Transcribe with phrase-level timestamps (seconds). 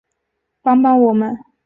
[0.63, 1.37] 帮帮我们